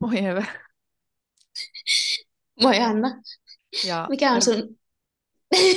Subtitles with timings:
[0.00, 0.46] Moi Eve.
[2.62, 3.22] Moi Anna.
[3.86, 4.56] Ja Mikä on sun...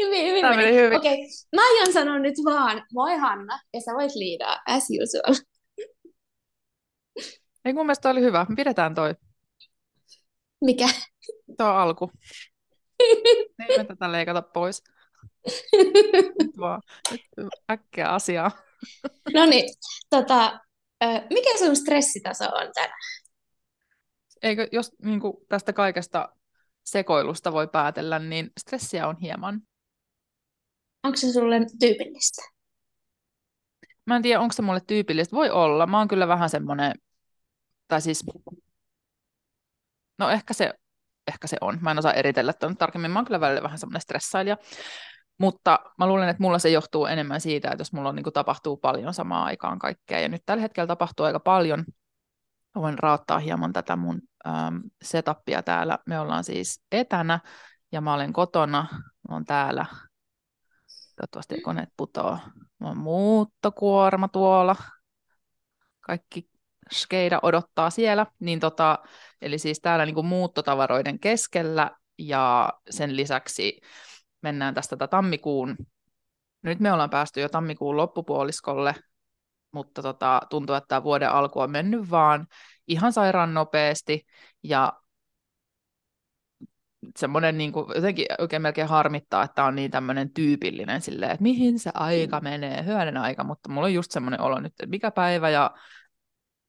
[0.00, 0.76] hyvin, hyvin Tämä meni.
[0.76, 0.98] hyvin.
[0.98, 1.18] Okei,
[1.56, 5.34] mä aion sanoa nyt vaan moi Hanna, ja sä voit liidaa as usual.
[7.64, 8.46] Ei mun mielestä oli hyvä.
[8.48, 9.14] Me pidetään toi,
[10.60, 10.88] Mikä?
[11.58, 12.10] toi alku.
[13.68, 14.82] Ei me tätä leikata pois.
[16.38, 16.82] Nyt vaan
[17.36, 18.50] nyt äkkiä asiaa.
[19.34, 19.74] no niin,
[20.10, 20.60] tota,
[21.02, 22.98] ö, mikä sun stressitaso on tänään?
[24.42, 26.28] Eikö, jos niin kuin tästä kaikesta
[26.84, 29.60] sekoilusta voi päätellä, niin stressiä on hieman.
[31.02, 32.42] Onko se sulle tyypillistä?
[34.06, 35.36] Mä en tiedä, onko se mulle tyypillistä.
[35.36, 35.86] Voi olla.
[35.86, 36.92] Mä oon kyllä vähän semmoinen,
[37.88, 38.24] tai siis,
[40.18, 40.72] no ehkä se,
[41.26, 41.78] ehkä se on.
[41.82, 43.10] Mä en osaa eritellä tämän tarkemmin.
[43.10, 44.56] Mä oon kyllä välillä vähän semmoinen stressailija.
[45.38, 48.32] Mutta mä luulen, että mulla se johtuu enemmän siitä, että jos mulla on, niin kuin,
[48.34, 50.20] tapahtuu paljon samaan aikaan kaikkea.
[50.20, 51.84] Ja nyt tällä hetkellä tapahtuu aika paljon.
[52.74, 55.98] Mä voin raottaa hieman tätä mun ähm, setupia täällä.
[56.06, 57.40] Me ollaan siis etänä
[57.92, 58.86] ja mä olen kotona.
[59.28, 59.86] Mä oon täällä.
[61.16, 62.38] Toivottavasti koneet putoo.
[62.80, 64.76] Mä oon muuttokuorma tuolla.
[66.00, 66.48] Kaikki
[66.92, 68.26] skeida odottaa siellä.
[68.38, 68.98] Niin tota,
[69.42, 73.80] eli siis täällä niin kuin muuttotavaroiden keskellä ja sen lisäksi
[74.44, 75.76] mennään tästä tätä tammikuun.
[76.62, 78.94] Nyt me ollaan päästy jo tammikuun loppupuoliskolle,
[79.72, 82.46] mutta tota, tuntuu, että tämä vuoden alku on mennyt vaan
[82.88, 84.26] ihan sairaan nopeasti
[84.62, 84.92] ja
[87.16, 91.78] semmoinen niin kuin, jotenkin oikein melkein harmittaa, että on niin tämmöinen tyypillinen silleen, että mihin
[91.78, 95.50] se aika menee, hyönen aika, mutta mulla on just semmoinen olo nyt, että mikä päivä
[95.50, 95.70] ja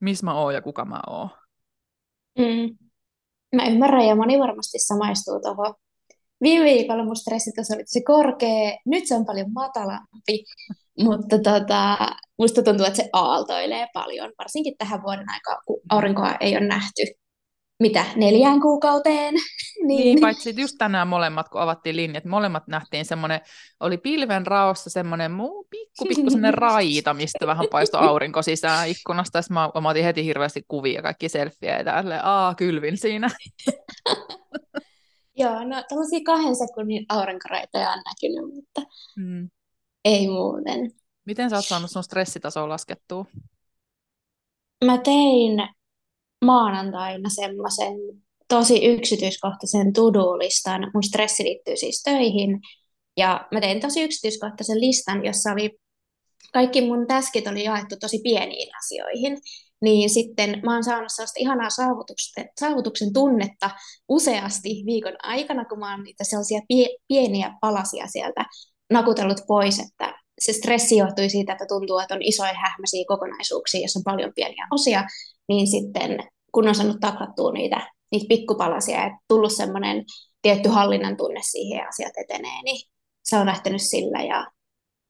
[0.00, 1.30] missä mä oon ja kuka mä oon.
[2.38, 2.76] Mm.
[3.56, 5.74] Mä ymmärrän, ja moni varmasti samaistuu tuohon.
[6.42, 10.44] Viime viikolla mun stressitaso oli tosi korkea, nyt se on paljon matalampi,
[11.04, 11.98] mutta tota,
[12.38, 17.02] musta tuntuu, että se aaltoilee paljon, varsinkin tähän vuoden aikaan, kun aurinkoa ei ole nähty.
[17.80, 19.34] Mitä, neljään kuukauteen?
[19.86, 20.20] Niin, niin.
[20.20, 23.40] paitsi just tänään molemmat, kun avattiin linjat, molemmat nähtiin semmoinen,
[23.80, 29.42] oli pilven raossa semmoinen muu pikku, pikku semmoinen raita, mistä vähän paistoi aurinko sisään ikkunasta.
[29.42, 33.30] Sitten mä, mä otin heti hirveästi kuvia, kaikki selfieä ja tälleen, aa, kylvin siinä.
[35.36, 38.82] Joo, no tällaisia kahden sekunnin aurinkoraitoja on näkynyt, mutta
[39.16, 39.50] Mm.
[40.04, 40.90] ei muuten.
[41.24, 43.24] Miten sä oot saanut sun stressitasoa laskettua?
[44.84, 45.68] Mä tein
[46.44, 47.94] maanantaina semmoisen
[48.48, 50.90] tosi yksityiskohtaisen to-do-listan.
[50.94, 52.60] Mun stressi liittyy siis töihin.
[53.16, 55.78] Ja mä tein tosi yksityiskohtaisen listan, jossa oli
[56.52, 59.38] kaikki mun taskit oli jaettu tosi pieniin asioihin.
[59.82, 61.68] Niin sitten mä oon saanut sellaista ihanaa
[62.60, 63.70] saavutuksen, tunnetta
[64.08, 68.44] useasti viikon aikana, kun mä oon niitä sellaisia pie, pieniä palasia sieltä
[68.92, 73.98] nakutellut pois, että se stressi johtui siitä, että tuntuu, että on isoja hähmäisiä kokonaisuuksia, jossa
[73.98, 75.04] on paljon pieniä osia,
[75.48, 76.18] niin sitten
[76.52, 80.04] kun on saanut taklattua niitä, niitä pikkupalasia ja tullut semmoinen
[80.42, 82.88] tietty hallinnan tunne siihen ja asiat etenee, niin
[83.24, 84.46] se on lähtenyt sillä ja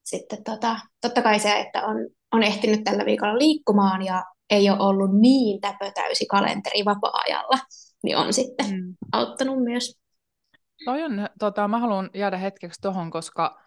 [0.03, 1.95] sitten tota, totta kai se, että on,
[2.31, 7.57] on ehtinyt tällä viikolla liikkumaan ja ei ole ollut niin täpötäysi kalenteri vapaa-ajalla,
[8.03, 8.95] niin on sitten Mm.
[9.11, 9.97] auttanut myös.
[10.85, 13.61] Toi on, tota, mä haluan jäädä hetkeksi tohon, koska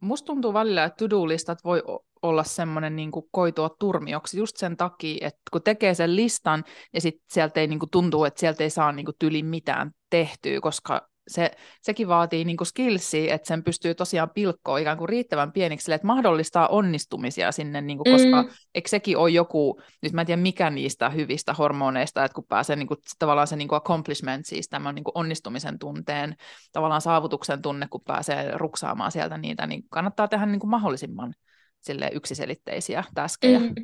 [0.00, 1.82] musta tuntuu välillä, että to-do-listat voi
[2.22, 6.64] olla semmoinen niin koitua turmioksi just sen takia, että kun tekee sen listan
[6.94, 9.90] ja sitten sieltä ei niin kuin, tuntuu, että sieltä ei saa niin kuin, tyli mitään
[10.10, 11.50] tehtyä, koska se,
[11.82, 16.06] sekin vaatii niin skillsia, että sen pystyy tosiaan pilkkoa ikään kuin riittävän pieniksi, sille, että
[16.06, 18.48] mahdollistaa onnistumisia sinne, niin kuin, koska Mm.
[18.74, 22.76] eikö sekin ole joku, nyt mä en tiedä mikä niistä hyvistä hormoneista, että kun pääsee
[22.76, 26.36] niin kuin, tavallaan se niin kuin accomplishment, siis tämän niin kuin onnistumisen tunteen,
[26.72, 31.34] tavallaan saavutuksen tunne, kun pääsee ruksaamaan sieltä niitä, niin kannattaa tehdä niin kuin mahdollisimman
[31.80, 33.58] sille yksiselitteisiä täskejä.
[33.58, 33.74] Mm.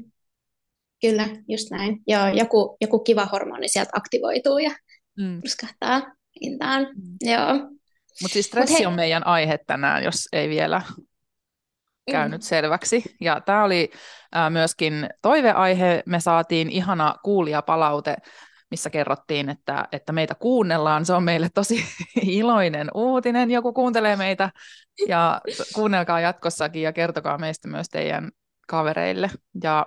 [1.01, 2.03] Kyllä, just näin.
[2.07, 4.71] Joo, joku, joku kiva hormoni sieltä aktivoituu ja
[5.19, 5.41] Mm.
[5.41, 6.03] puskahtaa
[6.45, 6.83] hintaan.
[6.83, 7.17] Mm.
[7.21, 7.55] Joo.
[8.23, 10.83] Mutta siis Mut stressi hei, on meidän aihe tänään, jos ei vielä
[12.11, 12.45] käynyt mm.
[12.45, 13.17] selväksi.
[13.21, 13.91] Ja tämä oli
[14.33, 16.03] ää, myöskin toiveaihe.
[16.07, 18.17] Me saatiin ihana kuulijapalaute,
[18.71, 21.07] missä kerrottiin, että, että meitä kuunnellaan.
[21.07, 21.85] Se on meille tosi
[22.23, 23.51] iloinen uutinen.
[23.51, 24.51] Joku kuuntelee meitä
[25.09, 25.41] ja
[25.75, 28.31] kuunnelkaa jatkossakin ja kertokaa meistä myös teidän
[28.69, 29.31] kavereille.
[29.63, 29.87] Ja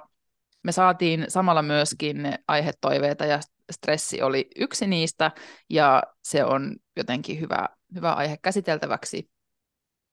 [0.63, 2.17] me saatiin samalla myöskin
[2.47, 3.39] aihetoiveita ja
[3.71, 5.31] stressi oli yksi niistä
[5.69, 9.29] ja se on jotenkin hyvä, hyvä aihe käsiteltäväksi.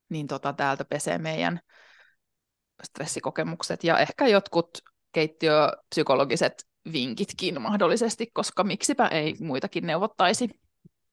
[0.09, 1.61] Niin tota, täältä pesee meidän
[2.85, 4.69] stressikokemukset ja ehkä jotkut
[5.13, 10.49] keittiöpsykologiset vinkitkin mahdollisesti, koska miksipä ei muitakin neuvottaisi.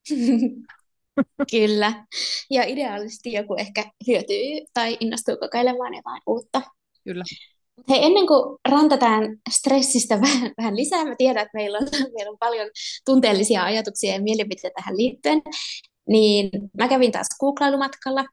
[1.52, 2.06] Kyllä.
[2.50, 6.62] Ja ideaalisesti joku ehkä hyötyy tai innostuu kokeilemaan jotain uutta.
[7.04, 7.24] Kyllä.
[7.90, 12.38] Hei, ennen kuin rantataan stressistä vähän, vähän lisää, mä tiedän, että meillä on, meillä on
[12.40, 12.70] paljon
[13.06, 15.42] tunteellisia ajatuksia ja mielipiteitä tähän liittyen,
[16.10, 18.26] niin mä kävin taas googlailumatkalla.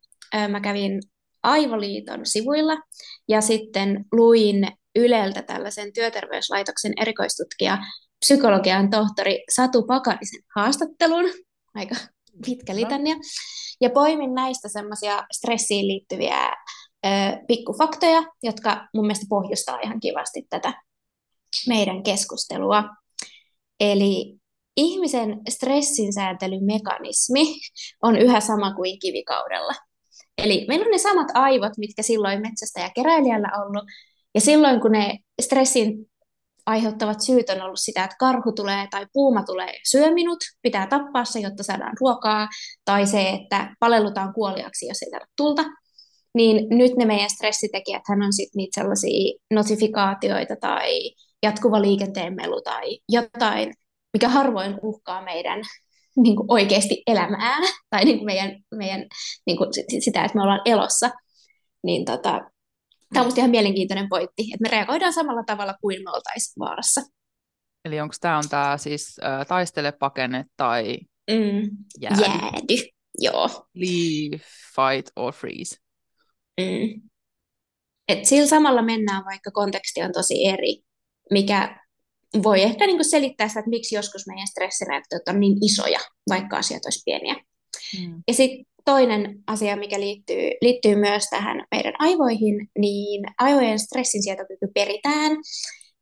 [0.48, 1.00] Mä kävin
[1.42, 2.76] Aivoliiton sivuilla
[3.28, 7.78] ja sitten luin Yleltä tällaisen työterveyslaitoksen erikoistutkija,
[8.20, 11.24] psykologian tohtori Satu Pakarisen haastattelun,
[11.74, 11.94] aika
[12.46, 13.14] pitkä litania,
[13.80, 16.52] ja poimin näistä semmoisia stressiin liittyviä
[17.46, 20.82] pikkufaktoja, jotka mun mielestä pohjustaa ihan kivasti tätä
[21.68, 22.84] meidän keskustelua.
[23.80, 24.36] Eli
[24.76, 27.42] ihmisen stressinsäätelymekanismi
[28.02, 29.72] on yhä sama kuin kivikaudella.
[30.38, 33.84] Eli meillä on ne samat aivot, mitkä silloin metsästä ja keräilijällä ollut,
[34.34, 36.10] ja silloin kun ne stressin
[36.66, 41.24] aiheuttavat syyt on ollut sitä, että karhu tulee tai puuma tulee syö minut, pitää tappaa
[41.24, 42.48] se, jotta saadaan ruokaa,
[42.84, 45.64] tai se, että palellutaan kuoliaksi, jos ei saada tulta,
[46.34, 51.10] niin nyt ne meidän stressitekijät hän on sitten niitä sellaisia notifikaatioita tai
[51.42, 53.74] jatkuva liikenteen melu tai jotain,
[54.12, 55.60] mikä harvoin uhkaa meidän
[56.16, 57.58] niin kuin oikeasti elämää
[57.90, 59.06] tai niin kuin meidän, meidän
[59.46, 61.10] niin kuin sitä, että me ollaan elossa.
[61.82, 62.40] Niin tota,
[63.14, 67.00] Tämä on ihan mielenkiintoinen pointti, että me reagoidaan samalla tavalla kuin me oltaisiin vaarassa.
[67.84, 70.98] Eli onko tämä on tämä siis äh, taistele, pakene tai
[71.30, 71.70] mm.
[72.00, 72.20] jäädy?
[72.20, 72.88] Jäädy,
[73.18, 73.66] joo.
[73.74, 74.44] Leave,
[74.76, 75.76] fight or freeze.
[76.60, 77.10] Mm.
[78.08, 80.82] Et sillä samalla mennään, vaikka konteksti on tosi eri,
[81.30, 81.80] mikä
[82.42, 85.98] voi ehkä niinku selittää sitä, että miksi joskus meidän stressireaktiot on niin isoja,
[86.28, 87.36] vaikka asiat olisi pieniä.
[87.98, 88.22] Mm.
[88.28, 95.32] Ja sitten toinen asia, mikä liittyy, liittyy myös tähän meidän aivoihin, niin aivojen stressinsietokyky peritään.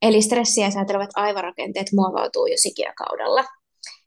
[0.01, 3.45] Eli stressiä säätelevät aivorakenteet muovautuu jo sikiökaudella.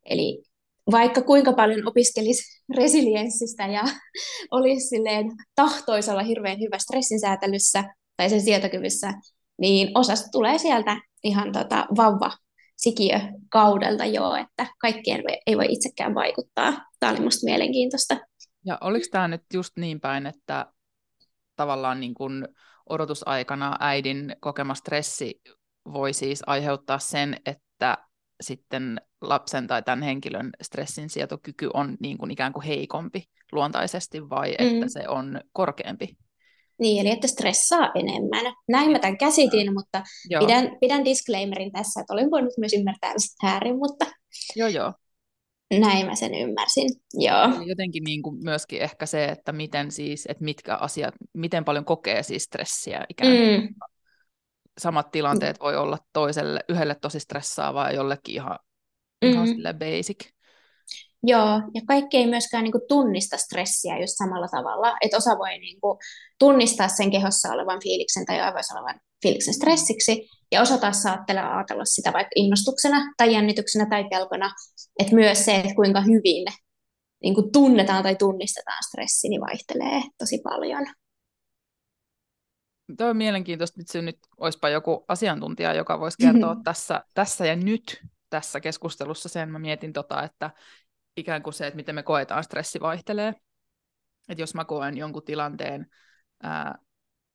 [0.07, 0.43] Eli
[0.91, 3.83] vaikka kuinka paljon opiskelisi resilienssistä ja
[4.51, 7.85] olisi silleen tahtoisella hirveän hyvä stressinsäätelyssä
[8.17, 9.13] tai sen sietokyvyssä,
[9.59, 12.31] niin osasta tulee sieltä ihan tota vauva
[12.77, 16.73] sikiökaudelta jo, että kaikkien ei voi itsekään vaikuttaa.
[17.01, 18.17] Tämä oli minusta mielenkiintoista.
[18.65, 20.67] Ja oliko tämä nyt just niin päin, että
[21.57, 22.49] tavallaan niin kun
[22.89, 25.41] odotusaikana äidin kokema stressi
[25.93, 27.99] voi siis aiheuttaa sen, että
[28.41, 34.57] sitten lapsen tai tämän henkilön stressin sietokyky on niin kuin ikään kuin heikompi luontaisesti vai
[34.61, 34.67] mm.
[34.67, 36.17] että se on korkeampi?
[36.79, 38.55] Niin, eli että stressaa enemmän.
[38.69, 40.03] Näin mä tämän käsitin, mutta
[40.39, 44.07] pidän, pidän disclaimerin tässä, että olen voinut myös ymmärtää väärin, mutta
[44.57, 44.93] joo, joo.
[45.81, 46.91] näin mä sen ymmärsin.
[47.15, 47.45] Joo.
[47.57, 51.85] Eli jotenkin niin kuin myöskin ehkä se, että miten siis, että mitkä asiat, miten paljon
[51.85, 53.61] kokee siis stressiä ikään kuin.
[53.61, 53.69] Mm.
[54.79, 58.59] Samat tilanteet voi olla toiselle, yhdelle tosi stressaavaa ja jollekin ihan,
[59.23, 59.31] mm.
[59.31, 59.49] ihan
[59.79, 60.33] basic.
[61.23, 65.59] Joo, ja kaikki ei myöskään niin kuin, tunnista stressiä just samalla tavalla, että osa voi
[65.59, 65.99] niin kuin,
[66.39, 71.85] tunnistaa sen kehossa olevan fiiliksen tai aivoissa olevan fiiliksen stressiksi, ja osa taas saattelee ajatella
[71.85, 74.51] sitä vaikka innostuksena tai jännityksenä tai pelkona,
[74.99, 76.47] että myös se, että kuinka hyvin
[77.23, 80.87] niin kuin, tunnetaan tai tunnistetaan stressi, niin vaihtelee tosi paljon.
[82.99, 86.65] Tuo on mielenkiintoista, että se nyt olisipa joku asiantuntija, joka voisi kertoa mm-hmm.
[86.69, 88.03] tässä, tässä ja nyt
[88.33, 89.49] tässä keskustelussa sen.
[89.51, 90.51] Mä mietin tota, että
[91.17, 93.35] ikään kuin se, että miten me koetaan stressi vaihtelee.
[94.29, 95.87] Että jos mä koen jonkun tilanteen,
[96.43, 96.79] ää,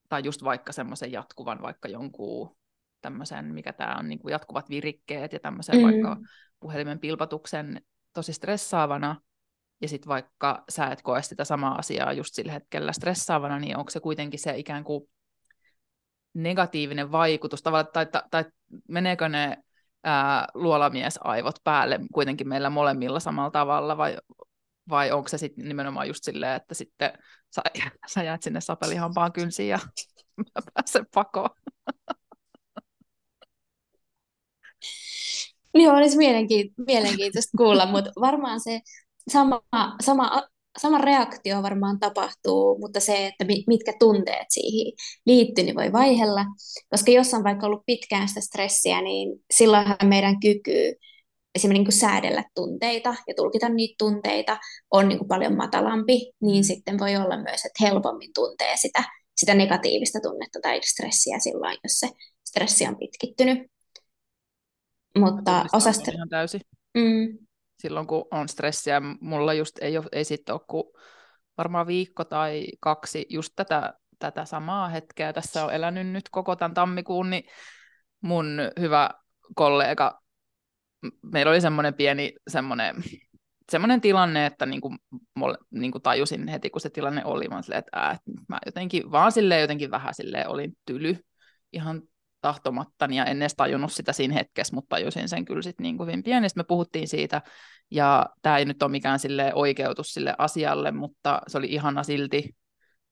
[0.09, 2.57] tai just vaikka semmoisen jatkuvan, vaikka jonkun
[3.01, 5.83] tämmöisen, mikä tämä on, niin kuin jatkuvat virikkeet ja tämmöisen mm.
[5.83, 6.17] vaikka
[6.59, 7.81] puhelimen pilpatuksen
[8.13, 9.21] tosi stressaavana,
[9.81, 13.91] ja sitten vaikka sä et koe sitä samaa asiaa just sillä hetkellä stressaavana, niin onko
[13.91, 15.09] se kuitenkin se ikään kuin
[16.33, 18.45] negatiivinen vaikutus, tai, tai, tai
[18.87, 19.57] meneekö ne
[20.07, 24.17] ää, luolamiesaivot päälle kuitenkin meillä molemmilla samalla tavalla, vai,
[24.89, 27.11] vai onko se sitten nimenomaan just silleen, että sitten
[27.55, 27.61] sä,
[28.13, 29.79] sä jäät sinne sapelihampaan kynsiin ja
[30.37, 31.49] mä pääsen pakoon?
[35.73, 36.17] Niin olisi
[36.87, 38.81] mielenkiintoista kuulla, mutta varmaan se
[39.31, 39.61] sama,
[40.01, 40.47] sama
[40.81, 44.93] sama reaktio varmaan tapahtuu, mutta se, että mitkä tunteet siihen
[45.25, 46.45] liittyy, niin voi vaihella.
[46.89, 50.93] Koska jos on vaikka ollut pitkään sitä stressiä, niin silloinhan meidän kyky
[51.55, 54.57] esimerkiksi niin säädellä tunteita ja tulkita niitä tunteita
[54.91, 59.03] on niin kuin paljon matalampi, niin sitten voi olla myös, että helpommin tuntee sitä,
[59.37, 62.09] sitä negatiivista tunnetta tai stressiä silloin, jos se
[62.47, 63.57] stressi on pitkittynyt.
[65.17, 65.89] Mutta osa...
[66.13, 66.61] Ihan täysin.
[66.93, 67.46] Mm,
[67.79, 69.01] silloin, kun on stressiä.
[69.21, 70.83] Mulla just ei, ole, ei sitten ole kuin
[71.57, 75.33] varmaan viikko tai kaksi just tätä, tätä samaa hetkeä.
[75.33, 77.43] Tässä on elänyt nyt koko tämän tammikuun, niin
[78.21, 79.09] mun hyvä
[79.55, 80.21] kollega,
[81.33, 82.95] meillä oli semmoinen pieni semmoinen,
[83.71, 84.97] semmoinen tilanne, että niin kuin,
[85.71, 88.17] niin kuin tajusin heti, kun se tilanne oli, mä silleen, että, ää,
[88.49, 91.17] mä jotenkin, vaan silleen jotenkin vähän silleen olin tyly.
[91.73, 92.01] ihan
[92.41, 96.23] tahtomattani ja en edes tajunnut sitä siinä hetkessä, mutta tajusin sen kyllä sitten niin hyvin
[96.23, 96.49] pieni.
[96.49, 97.41] Sitten me puhuttiin siitä,
[97.91, 102.55] ja tämä ei nyt ole mikään sille oikeutus sille asialle, mutta se oli ihana silti.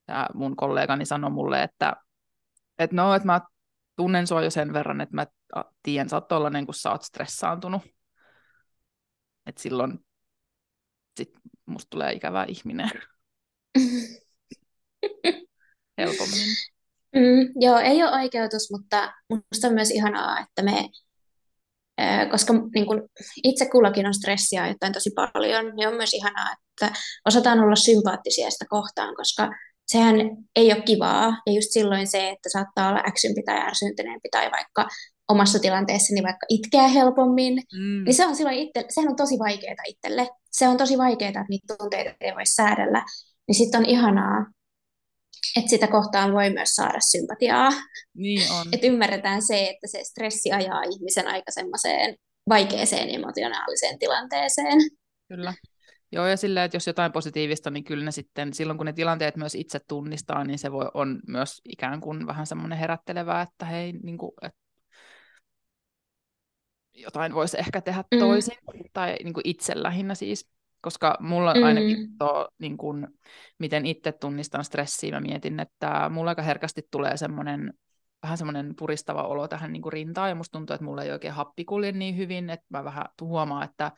[0.06, 1.96] Tämä mun kollegani sanoi mulle, että,
[2.78, 3.40] että no, että mä
[3.96, 5.26] tunnen sua jo sen verran, että mä
[5.82, 7.82] tiedän, sä oot tollanen, kun sä oot stressaantunut.
[9.46, 9.98] Että silloin
[11.16, 11.30] sit
[11.66, 12.90] musta tulee ikävä ihminen.
[15.98, 16.75] Helpommin.
[17.16, 20.88] Mm, joo, ei ole oikeutus, mutta minusta on myös ihanaa, että me,
[22.30, 23.08] koska niin kun
[23.44, 28.50] itse kullakin on stressiä jotain tosi paljon, niin on myös ihanaa, että osataan olla sympaattisia
[28.50, 29.50] sitä kohtaan, koska
[29.86, 30.16] sehän
[30.56, 31.42] ei ole kivaa.
[31.46, 34.88] Ja just silloin se, että saattaa olla äksympi tai ärsyntyneempi tai vaikka
[35.28, 38.04] omassa tilanteessani niin vaikka itkeä helpommin, mm.
[38.04, 40.28] niin se on silloin itse, sehän on tosi vaikeaa itselle.
[40.52, 43.04] Se on tosi vaikeaa, että niitä tunteita ei voi säädellä.
[43.48, 44.46] Niin sitten on ihanaa,
[45.56, 47.70] että sitä kohtaan voi myös saada sympatiaa.
[48.14, 48.66] Niin on.
[48.72, 52.16] Että ymmärretään se, että se stressi ajaa ihmisen aika semmoiseen
[52.48, 54.78] vaikeeseen emotionaaliseen tilanteeseen.
[55.28, 55.54] Kyllä.
[56.12, 59.36] Joo, ja sillä, että jos jotain positiivista, niin kyllä ne sitten, silloin kun ne tilanteet
[59.36, 63.92] myös itse tunnistaa, niin se voi, on myös ikään kuin vähän semmoinen herättelevää, että hei,
[63.92, 64.58] niin kuin, että
[66.94, 68.18] jotain voisi ehkä tehdä mm.
[68.18, 68.56] toisin,
[68.92, 70.48] tai niin kuin itse lähinnä siis
[70.86, 71.62] koska mulla mm.
[71.62, 73.08] ainakin to, niin kun,
[73.58, 77.72] miten itse tunnistan stressiä, mä mietin, että mulla aika herkästi tulee semmoinen
[78.22, 81.34] vähän semmoinen puristava olo tähän niin kuin rintaan, ja musta tuntuu, että mulla ei oikein
[81.34, 83.92] happi kulje niin hyvin, että mä vähän huomaan, että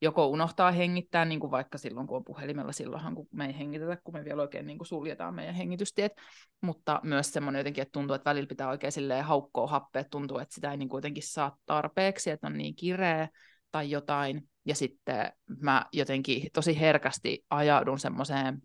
[0.00, 3.96] joko unohtaa hengittää, niin kuin vaikka silloin, kun on puhelimella, silloinhan kun me ei hengitetä,
[4.04, 6.12] kun me vielä oikein niin kuin suljetaan meidän hengitystiet,
[6.60, 10.54] mutta myös semmoinen jotenkin, että tuntuu, että välillä pitää oikein silleen haukkoa happea, tuntuu, että
[10.54, 13.28] sitä ei niin kuitenkin saa tarpeeksi, että on niin kireä
[13.70, 18.62] tai jotain, ja sitten mä jotenkin tosi herkästi ajaudun semmoiseen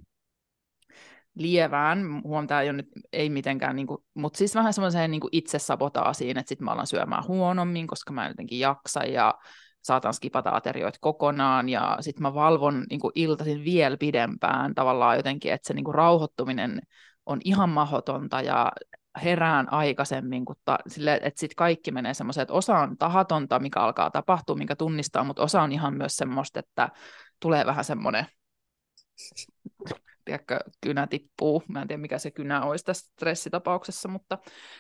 [1.36, 6.50] lievään, huomataan jo nyt ei mitenkään, niin kuin, mutta siis vähän semmoiseen niin itsesabotaasiin, että
[6.50, 9.34] sitten mä alan syömään huonommin, koska mä en jotenkin jaksa ja
[9.82, 11.70] saatan skipata aterioita kokonaan.
[11.70, 15.96] Ja sitten mä valvon niin kuin iltaisin vielä pidempään tavallaan jotenkin, että se niin kuin
[15.96, 16.82] rauhoittuminen
[17.26, 18.42] on ihan mahdotonta.
[18.42, 18.72] Ja
[19.24, 23.80] herään aikaisemmin, kun ta, sille, että sitten kaikki menee semmoiseen, että osa on tahatonta, mikä
[23.80, 26.90] alkaa tapahtua, minkä tunnistaa, mutta osa on ihan myös semmoista, että
[27.40, 28.26] tulee vähän semmoinen,
[30.26, 34.38] tiedätkö, kynä tippuu, mä en tiedä mikä se kynä olisi tässä stressitapauksessa, mutta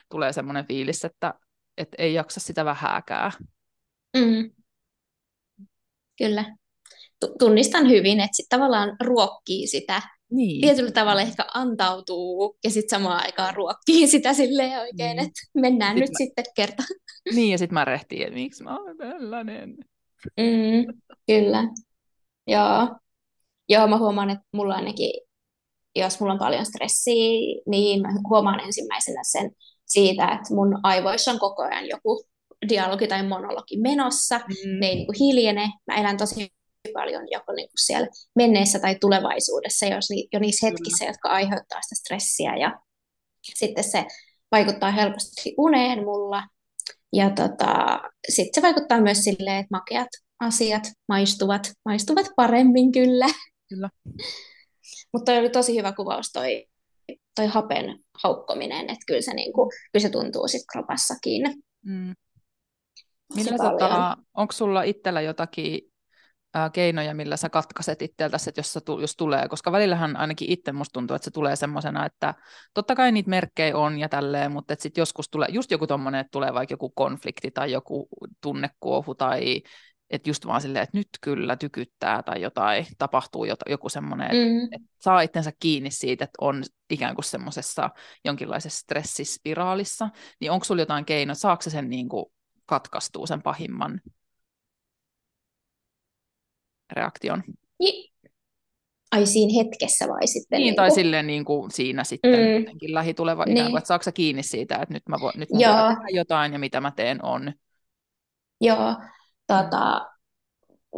[0.09, 1.33] tulee semmoinen fiilis, että,
[1.77, 3.31] että ei jaksa sitä vähääkään.
[4.17, 4.51] Mm.
[6.17, 6.55] Kyllä.
[7.39, 10.61] Tunnistan hyvin, että sitten tavallaan ruokkii sitä niin.
[10.61, 15.19] tietyllä tavalla ehkä antautuu ja sitten samaan aikaan ruokkii sitä silleen oikein, niin.
[15.19, 16.17] että mennään sit nyt mä...
[16.17, 16.83] sitten kerta.
[17.35, 19.75] Niin, ja sitten mä rehtiin, että miksi mä oon tällainen.
[20.37, 21.63] Mm, kyllä.
[22.47, 22.95] Joo.
[23.69, 25.11] Joo, mä huomaan, että mulla ainakin,
[25.95, 29.51] jos mulla on paljon stressiä, niin mä huomaan ensimmäisenä sen
[29.85, 32.23] siitä, että mun aivoissa on koko ajan joku
[32.69, 34.79] dialogi tai monologi menossa, mm.
[34.79, 35.69] ne ei niin kuin hiljene.
[35.87, 36.49] Mä elän tosi
[36.93, 41.09] paljon joko niin kuin siellä menneessä tai tulevaisuudessa, jos ni, jo niissä hetkissä, Kyllä.
[41.09, 42.55] jotka aiheuttaa sitä stressiä.
[42.55, 42.79] Ja
[43.55, 44.05] sitten se
[44.51, 46.43] vaikuttaa helposti uneen mulla.
[47.13, 53.27] Ja tota, sitten se vaikuttaa myös silleen, että makeat asiat maistuvat, maistuvat paremmin kyllä.
[53.69, 53.89] Kyllä.
[55.13, 56.65] Mutta oli tosi hyvä kuvaus toi,
[57.35, 61.41] toi hapen haukkominen, että kyllä se, niin kuin, kyllä se tuntuu sitten kropassakin.
[61.85, 62.13] Mm.
[63.35, 65.81] Millä tota, onko sulla itsellä jotakin
[66.73, 70.93] keinoja, millä sä katkaiset itseltäsi, että jos, sä, jos tulee, koska välillähän ainakin itse musta
[70.93, 72.33] tuntuu, että se tulee semmoisena, että
[72.73, 76.31] totta kai niitä merkkejä on ja tälleen, mutta sitten joskus tulee just joku tommonen, että
[76.31, 78.07] tulee vaikka joku konflikti tai joku
[78.41, 79.61] tunnekuohu tai
[80.09, 84.63] että just vaan silleen, että nyt kyllä tykyttää tai jotain, tapahtuu jotain, joku semmoinen, mm.
[84.63, 87.89] että saa itsensä kiinni siitä, että on ikään kuin semmoisessa
[88.25, 90.09] jonkinlaisessa stressispiraalissa,
[90.41, 92.25] niin onko sulla jotain keinoa, saako se sen niin kuin
[92.65, 94.01] katkaistua sen pahimman
[96.93, 97.43] reaktion.
[97.79, 98.13] Niin.
[99.11, 100.57] Ai siinä hetkessä vai sitten?
[100.57, 100.95] Niin, niin tai kuin...
[100.95, 102.59] silleen niin kuin siinä sitten mm.
[102.59, 103.57] jotenkin lähituleva niin.
[103.57, 106.59] ikään kuin, että saako kiinni siitä, että nyt, mä vo, nyt mä tehdä jotain ja
[106.59, 107.53] mitä mä teen on.
[108.61, 108.95] Joo,
[109.47, 110.07] tota,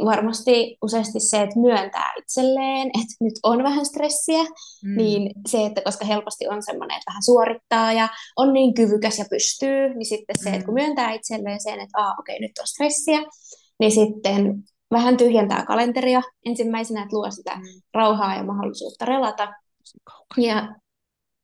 [0.05, 4.43] varmasti useasti se, että myöntää itselleen, että nyt on vähän stressiä,
[4.83, 4.97] mm.
[4.97, 9.25] niin se, että koska helposti on semmoinen, että vähän suorittaa ja on niin kyvykäs ja
[9.29, 10.81] pystyy, niin sitten se, että kun mm.
[10.81, 13.19] myöntää itselleen sen, että Aa, okei, nyt on stressiä,
[13.79, 17.63] niin sitten vähän tyhjentää kalenteria ensimmäisenä, että luo sitä mm.
[17.93, 19.53] rauhaa ja mahdollisuutta relata.
[20.37, 20.75] Ja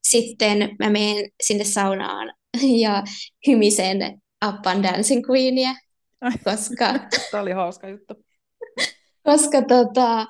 [0.02, 2.32] sitten mä menen sinne saunaan
[2.82, 3.04] ja
[3.46, 5.74] hymisen Up and Dancing Queenia,
[6.44, 6.86] koska...
[7.30, 8.14] Tämä oli hauska juttu.
[9.28, 10.26] koska tota,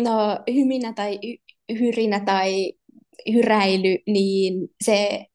[0.00, 1.18] no, hyminä tai
[1.78, 2.72] hyrinä tai
[3.32, 5.26] hyräily, niin se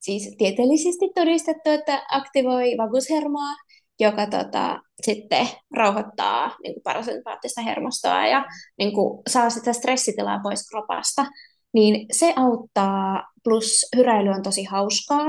[0.00, 3.54] siis tieteellisesti todistettu, että aktivoi vagushermoa,
[4.00, 8.44] joka tota, sitten rauhoittaa niin kuin parasympaattista hermostoa ja
[8.78, 11.26] niin kuin, saa sitä stressitilaa pois kropasta.
[11.74, 15.26] Niin se auttaa, plus hyräily on tosi hauskaa.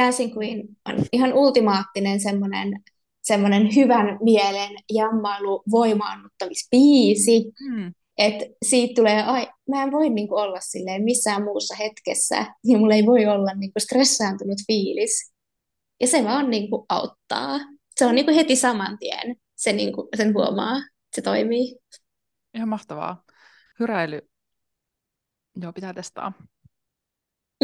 [0.00, 2.82] Dancing Queen on ihan ultimaattinen semmoinen
[3.22, 7.52] semmoinen hyvän mielen jammailu voimaannuttamispiisi.
[7.64, 7.92] Hmm.
[8.18, 12.94] Että siitä tulee, ai, mä en voi niinku olla silleen missään muussa hetkessä, niin mulla
[12.94, 15.32] ei voi olla niinku stressaantunut fiilis.
[16.00, 17.58] Ja se vaan niinku auttaa.
[18.00, 20.76] Se on niinku heti saman tien, se niinku, sen huomaa,
[21.12, 21.76] se toimii.
[22.54, 23.22] Ihan mahtavaa.
[23.80, 24.20] Hyräily.
[25.56, 26.32] Joo, pitää testaa.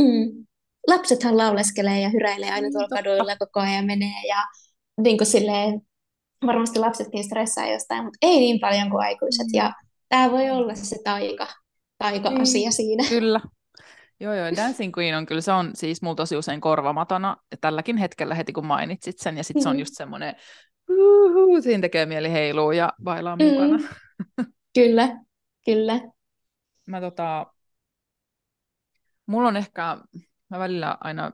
[0.00, 0.46] Mm.
[0.86, 4.36] Lapsethan lauleskelee ja hyräilee aina tuolla kaduilla koko ajan menee ja
[5.00, 5.80] niin kuin silleen,
[6.46, 9.46] varmasti lapsetkin stressaa jostain, mutta ei niin paljon kuin aikuiset.
[9.52, 9.72] Ja
[10.08, 11.46] tämä voi olla se taika,
[11.98, 13.04] taika-asia mm, siinä.
[13.08, 13.40] Kyllä.
[14.20, 14.46] Joo, joo.
[14.56, 17.36] Dancing Queen on kyllä, se on siis mulla tosi usein korvamatona.
[17.50, 19.62] Ja tälläkin hetkellä heti kun mainitsit sen, ja sitten mm.
[19.62, 19.80] se on mm.
[19.80, 20.34] just semmoinen,
[20.90, 23.44] uhuhu, siinä tekee mieli heilua ja bailaa mm.
[23.44, 23.78] mukana.
[24.74, 25.08] kyllä,
[25.64, 26.00] kyllä.
[26.86, 27.46] Mä tota,
[29.26, 29.98] mulla on ehkä,
[30.50, 31.32] mä välillä aina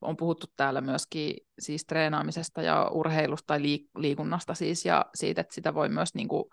[0.00, 3.60] on puhuttu täällä myöskin siis treenaamisesta ja urheilusta tai
[3.96, 6.44] liikunnasta siis, ja siitä, että sitä voi myös niin kuin,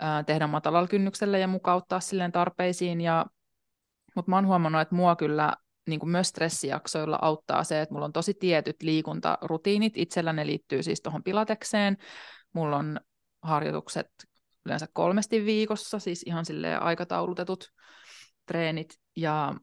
[0.00, 3.26] ää, tehdä matalalla kynnyksellä ja mukauttaa silleen tarpeisiin, ja,
[4.14, 5.52] mutta mä oon huomannut, että mua kyllä
[5.88, 10.82] niin kuin myös stressijaksoilla auttaa se, että mulla on tosi tietyt liikuntarutiinit, itsellä ne liittyy
[10.82, 11.96] siis tuohon pilatekseen,
[12.52, 13.00] mulla on
[13.42, 14.10] harjoitukset
[14.66, 17.72] yleensä kolmesti viikossa, siis ihan silleen aikataulutetut
[18.46, 19.54] treenit, ja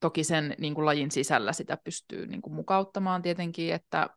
[0.00, 4.08] toki sen niin kuin lajin sisällä sitä pystyy niin kuin mukauttamaan tietenkin, että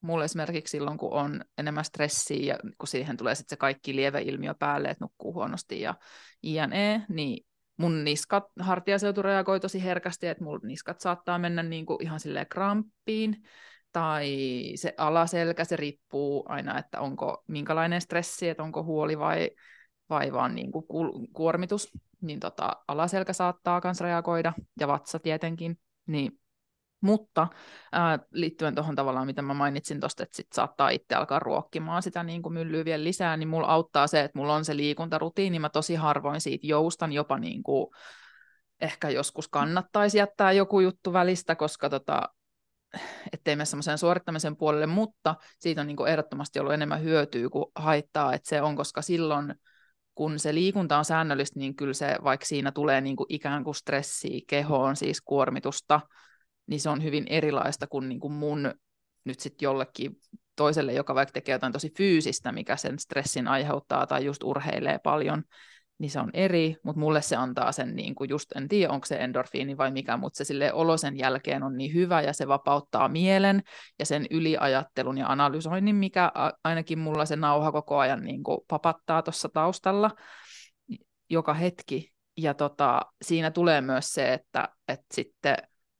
[0.00, 4.54] mulle esimerkiksi silloin, kun on enemmän stressiä ja kun siihen tulee sitten se kaikki lieveilmiö
[4.58, 5.94] päälle, että nukkuu huonosti ja
[6.42, 12.02] INE, niin mun niskat, hartiaseutu reagoi tosi herkästi, että mun niskat saattaa mennä niin kuin
[12.02, 13.42] ihan silleen kramppiin,
[13.92, 14.36] tai
[14.74, 19.50] se alaselkä, se riippuu aina, että onko minkälainen stressi, että onko huoli vai,
[20.10, 20.84] vai vaan niin kuin
[21.32, 26.40] kuormitus niin tota, alaselkä saattaa myös reagoida, ja vatsa tietenkin, niin
[27.06, 27.48] mutta
[27.92, 32.22] ää, liittyen tuohon tavallaan, mitä mä mainitsin tuosta, että sit saattaa itse alkaa ruokkimaan sitä
[32.22, 35.68] niin kuin myllyä vielä lisää, niin mulla auttaa se, että mulla on se liikuntarutiini, mä
[35.68, 37.86] tosi harvoin siitä joustan jopa niin kuin,
[38.80, 42.22] ehkä joskus kannattaisi jättää joku juttu välistä, koska tota,
[43.32, 47.64] ettei mene semmoiseen suorittamisen puolelle, mutta siitä on niin kuin ehdottomasti ollut enemmän hyötyä kuin
[47.74, 49.54] haittaa, että se on, koska silloin
[50.14, 53.74] kun se liikunta on säännöllistä, niin kyllä se, vaikka siinä tulee niin kuin ikään kuin
[53.74, 56.00] stressiä kehoon, siis kuormitusta,
[56.66, 58.74] niin se on hyvin erilaista kuin, niin kuin mun
[59.24, 60.20] nyt sitten jollekin
[60.56, 65.44] toiselle, joka vaikka tekee jotain tosi fyysistä, mikä sen stressin aiheuttaa tai just urheilee paljon,
[65.98, 69.06] niin se on eri, mutta mulle se antaa sen, niin kuin just en tiedä, onko
[69.06, 72.48] se endorfiini vai mikä, mutta se sille olo sen jälkeen on niin hyvä ja se
[72.48, 73.62] vapauttaa mielen
[73.98, 76.32] ja sen yliajattelun ja analysoinnin, mikä
[76.64, 80.10] ainakin mulla se nauha koko ajan niin kuin papattaa tuossa taustalla
[81.30, 82.12] joka hetki.
[82.36, 85.56] Ja tota, siinä tulee myös se, että, että sitten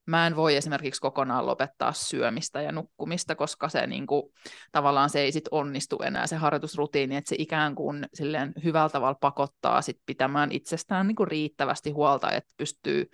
[0.07, 4.23] mä en voi esimerkiksi kokonaan lopettaa syömistä ja nukkumista, koska se niin kuin,
[4.71, 9.17] tavallaan se ei sit onnistu enää se harjoitusrutiini, että se ikään kuin silleen hyvällä tavalla
[9.21, 13.09] pakottaa sit pitämään itsestään niin kuin riittävästi huolta, että pystyy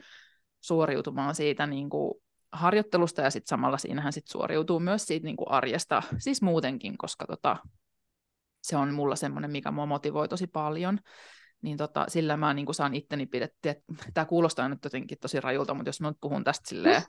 [0.61, 2.13] suoriutumaan siitä niin kuin
[2.51, 7.25] harjoittelusta ja sitten samalla siinähän sit suoriutuu myös siitä niin kuin arjesta, siis muutenkin, koska
[7.25, 7.57] tota,
[8.61, 10.99] se on mulla semmoinen, mikä mua motivoi tosi paljon
[11.63, 13.75] niin tota, sillä mä niin saan itteni pidettyä.
[14.13, 17.03] Tämä kuulostaa nyt jotenkin tosi rajulta, mutta jos mä nyt puhun tästä silleen,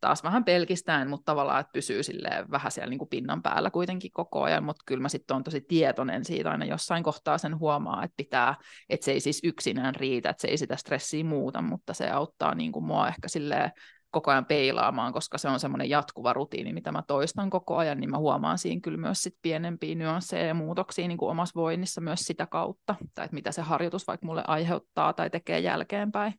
[0.00, 4.42] taas vähän pelkistään, mutta tavallaan, että pysyy silleen vähän siellä niin pinnan päällä kuitenkin koko
[4.42, 8.14] ajan, mutta kyllä mä sitten on tosi tietoinen siitä aina jossain kohtaa sen huomaa, että
[8.16, 8.54] pitää,
[8.88, 12.54] että se ei siis yksinään riitä, että se ei sitä stressiä muuta, mutta se auttaa
[12.54, 13.70] niin kuin mua ehkä silleen
[14.14, 18.10] koko ajan peilaamaan, koska se on semmoinen jatkuva rutiini, mitä mä toistan koko ajan, niin
[18.10, 22.20] mä huomaan siinä kyllä myös sit pienempiä nyansseja ja muutoksia niin kuin omassa voinnissa myös
[22.20, 26.34] sitä kautta, tai että mitä se harjoitus vaikka mulle aiheuttaa tai tekee jälkeenpäin.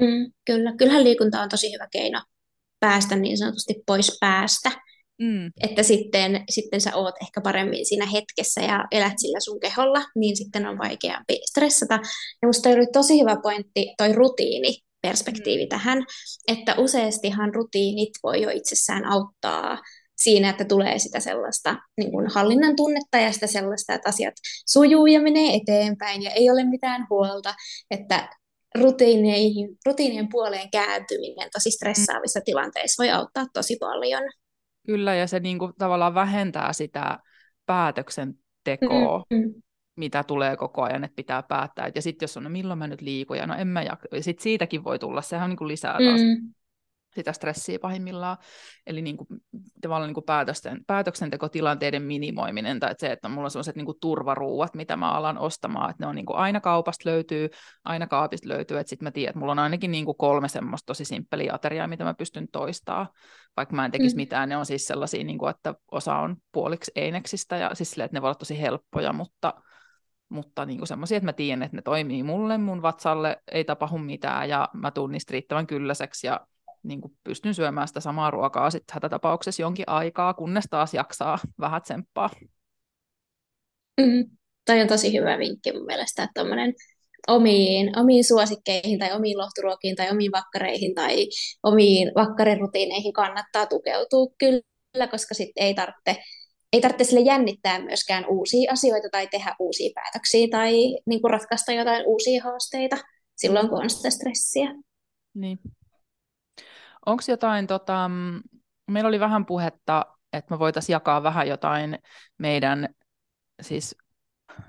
[0.00, 2.22] Mm, kyllä, kyllähän liikunta on tosi hyvä keino
[2.80, 4.70] päästä niin sanotusti pois päästä.
[5.18, 5.46] Mm.
[5.62, 10.36] Että sitten, sitten sä oot ehkä paremmin siinä hetkessä ja elät sillä sun keholla, niin
[10.36, 11.94] sitten on vaikeampi stressata.
[12.42, 15.68] Ja musta oli tosi hyvä pointti, toi rutiini, perspektiivi mm.
[15.68, 16.04] tähän,
[16.48, 19.78] että useastihan rutiinit voi jo itsessään auttaa
[20.16, 24.34] siinä, että tulee sitä sellaista niin kuin hallinnan tunnetta ja sitä sellaista, että asiat
[24.66, 27.54] sujuu ja menee eteenpäin ja ei ole mitään huolta,
[27.90, 28.28] että
[28.80, 34.22] rutiineihin, rutiinien puoleen kääntyminen tosi stressaavissa tilanteissa voi auttaa tosi paljon.
[34.86, 37.18] Kyllä, ja se niin kuin, tavallaan vähentää sitä
[37.66, 39.24] päätöksentekoa.
[39.30, 39.62] Mm-hmm
[39.96, 41.90] mitä tulee koko ajan, että pitää päättää.
[41.94, 44.42] Ja sitten jos on, no milloin mä nyt liikun, ja no en mä jak- Sitten
[44.42, 46.52] siitäkin voi tulla, sehän on niin kuin lisää taas mm.
[47.14, 48.36] sitä stressiä pahimmillaan.
[48.86, 49.28] Eli niin kuin,
[49.80, 53.98] tavallaan niin kuin päätösten, päätöksentekotilanteiden minimoiminen, tai että se, että mulla on sellaiset niin kuin
[54.00, 57.48] turvaruuat, mitä mä alan ostamaan, että ne on niin kuin aina kaupasta löytyy,
[57.84, 60.86] aina kaapista löytyy, että sitten mä tiedän, että mulla on ainakin niin kuin kolme semmoista
[60.86, 63.08] tosi simppeliä ateriaa, mitä mä pystyn toistamaan,
[63.56, 64.20] vaikka mä en tekisi mm.
[64.20, 68.04] mitään, ne on siis sellaisia, niin kuin, että osa on puoliksi eineksistä, ja siis silleen,
[68.04, 69.54] että ne voi olla tosi helppoja, mutta
[70.28, 73.98] mutta niin kuin semmoisia, että mä tiedän, että ne toimii mulle, mun vatsalle ei tapahdu
[73.98, 76.46] mitään ja mä tuun niistä riittävän kylläiseksi ja
[76.82, 81.82] niin kuin pystyn syömään sitä samaa ruokaa sitten hätätapauksessa jonkin aikaa, kunnes taas jaksaa vähän
[81.82, 82.30] tsemppaa.
[84.00, 84.24] Mm,
[84.66, 86.40] toi on tosi hyvä vinkki mun mielestä, että
[87.28, 91.26] omiin, omiin suosikkeihin tai omiin lohturuokiin tai omiin vakkareihin tai
[91.62, 96.16] omiin vakkarirutiineihin kannattaa tukeutua kyllä, koska sitten ei tarvitse
[96.76, 100.72] ei tarvitse sille jännittää myöskään uusia asioita tai tehdä uusia päätöksiä tai
[101.06, 102.96] niin kuin ratkaista jotain uusia haasteita
[103.36, 104.74] silloin, kun on sitä stressiä.
[105.34, 105.58] Niin.
[107.06, 108.10] Onko jotain, tota,
[108.90, 111.98] meillä oli vähän puhetta, että me voitaisiin jakaa vähän jotain
[112.38, 112.88] meidän
[113.62, 113.96] siis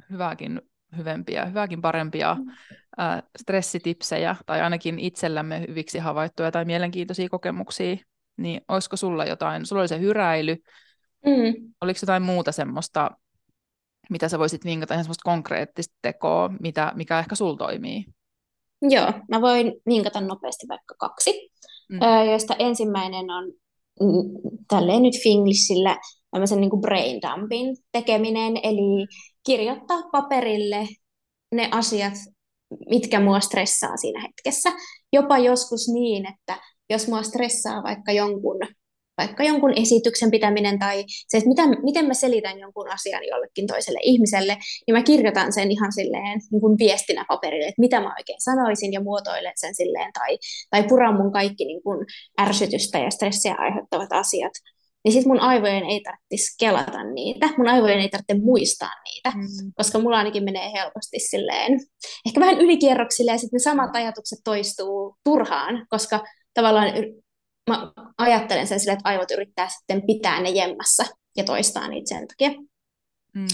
[0.10, 0.62] hyvääkin
[0.98, 2.52] hyvempiä, hyvääkin parempia mm.
[2.98, 7.96] ää, stressitipsejä, tai ainakin itsellämme hyviksi havaittuja tai mielenkiintoisia kokemuksia,
[8.38, 10.58] niin olisiko sulla jotain, sulla oli se hyräily,
[11.26, 11.74] mm.
[11.82, 13.12] oliko jotain muuta semmoista,
[14.10, 18.06] mitä sä voisit vinkata, ihan semmoista konkreettista tekoa, mitä, mikä ehkä sul toimii?
[18.82, 21.50] Joo, mä voin vinkata nopeasti vaikka kaksi
[21.90, 22.00] mm.
[22.30, 23.54] joista ensimmäinen on
[24.02, 25.98] mm, tälleen nyt Finglishillä
[26.32, 29.08] tämmöisen niin kuin brain dumpin tekeminen, eli
[29.46, 30.88] kirjoittaa paperille
[31.56, 32.14] ne asiat,
[32.90, 34.70] mitkä mua stressaa siinä hetkessä.
[35.14, 38.58] Jopa joskus niin, että jos mua stressaa vaikka jonkun
[39.18, 44.00] vaikka jonkun esityksen pitäminen tai se, että miten, miten mä selitän jonkun asian jollekin toiselle
[44.04, 48.42] ihmiselle, niin mä kirjoitan sen ihan silleen niin kuin viestinä paperille, että mitä mä oikein
[48.42, 50.38] sanoisin ja muotoilen sen silleen tai,
[50.70, 52.06] tai puran mun kaikki niin kuin
[52.42, 54.54] ärsytystä ja stressiä aiheuttavat asiat.
[55.04, 59.72] Niin sit mun aivojen ei tarvitsisi kelata niitä, mun aivojen ei tarvitse muistaa niitä, mm.
[59.76, 61.80] koska mulla ainakin menee helposti silleen,
[62.26, 66.88] ehkä vähän ylikierroksille ja sitten ne samat ajatukset toistuu turhaan, koska tavallaan
[67.68, 71.06] mä ajattelen sen sille, että aivot yrittää sitten pitää ne jemmässä
[71.38, 72.50] ja toistaa niitä sen takia.
[73.36, 73.48] Mm.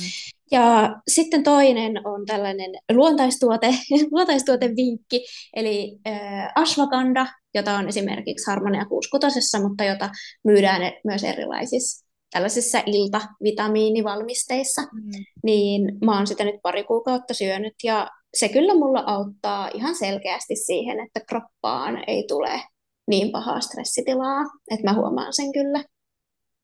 [0.52, 3.68] Ja sitten toinen on tällainen luontaistuote,
[4.12, 10.10] luontaistuotevinkki, eli äh, ashwagandha, jota on esimerkiksi Harmonia 66, mutta jota
[10.44, 15.12] myydään myös erilaisissa tällaisissa iltavitamiinivalmisteissa, mm.
[15.44, 20.56] niin mä oon sitä nyt pari kuukautta syönyt, ja se kyllä mulla auttaa ihan selkeästi
[20.56, 22.62] siihen, että kroppaan ei tule
[23.08, 25.84] niin pahaa stressitilaa, että mä huomaan sen kyllä.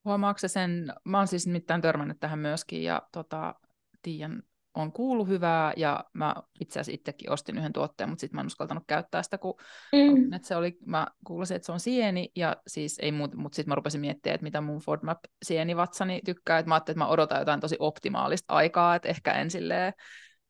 [0.06, 3.56] Huomaatko sen, mä oon siis nimittäin törmännyt tähän myöskin ja tota,
[4.02, 4.44] Tiian
[4.76, 8.48] on kuullut hyvää ja mä itse asiassa itsekin ostin yhden tuotteen, mutta sitten mä en
[8.48, 9.54] uskaltanut käyttää sitä, kun
[9.94, 10.34] mm.
[10.34, 13.72] että se oli, mä kuulisin, että se on sieni ja siis ei muuta, mutta sitten
[13.72, 17.40] mä rupesin miettimään, että mitä mun FODMAP sienivatsani tykkää, että mä ajattelin, että mä odotan
[17.40, 19.94] jotain tosi optimaalista aikaa, että ehkä en silleen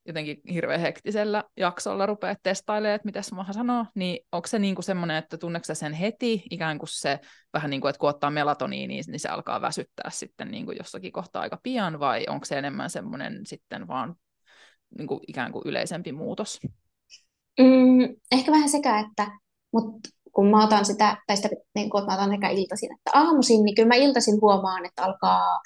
[0.08, 5.18] jotenkin hirveän hektisellä jaksolla rupeat testailemaan, että mitä mä sanoo, niin onko se niinku semmoinen,
[5.18, 7.20] että tunneeko sen heti, ikään kuin se
[7.54, 11.12] vähän niin kuin, että kun ottaa melatoniiniin, niin se alkaa väsyttää sitten niin kuin jossakin
[11.12, 14.16] kohtaa aika pian, vai onko se enemmän semmoinen sitten vaan
[14.98, 16.60] niin kuin ikään kuin yleisempi muutos?
[17.60, 19.28] Mm, ehkä vähän sekä, että
[19.74, 23.64] mutta kun mä otan sitä, tai sitä, niin kun mä otan sekä iltaisin että aamuisin,
[23.64, 25.60] niin kyllä mä iltaisin huomaan, että alkaa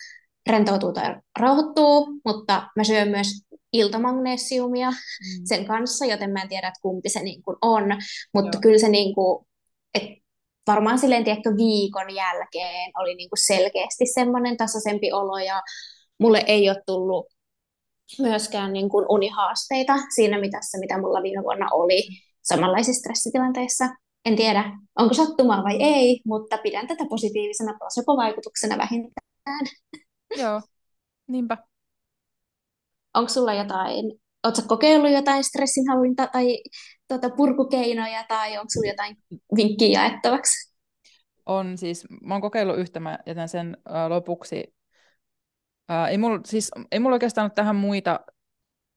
[0.49, 3.27] rentoutua tai rauhoittua, mutta mä syön myös
[3.73, 5.43] iltamagnesiumia mm.
[5.45, 7.83] sen kanssa, joten mä en tiedä, että kumpi se niin kuin on,
[8.33, 8.61] mutta Joo.
[8.61, 9.45] kyllä se niin kuin,
[9.93, 10.03] et
[10.67, 15.61] varmaan silleen tiedätkö, viikon jälkeen oli niin kuin selkeästi semmoinen tasaisempi olo ja
[16.19, 17.25] mulle ei ole tullut
[18.19, 22.03] myöskään niin kuin unihaasteita siinä mitassa, mitä mulla viime vuonna oli
[22.43, 23.85] samanlaisissa stressitilanteissa.
[24.25, 24.63] En tiedä,
[24.95, 29.65] onko sattumaa vai ei, mutta pidän tätä positiivisena placebo-vaikutuksena vähintään.
[30.41, 30.61] Joo,
[31.27, 31.57] niinpä
[33.13, 36.57] onko sulla jotain, oletko kokeillut jotain stressinhallinta- tai
[37.07, 39.17] tuota, purkukeinoja tai onko sulla jotain
[39.55, 40.73] vinkkiä jaettavaksi?
[41.45, 44.75] On siis, mä oon kokeillut yhtä, mä jätän sen ä, lopuksi.
[45.91, 48.19] Ä, ei, mulla, siis, ei mulla oikeastaan ole tähän muita,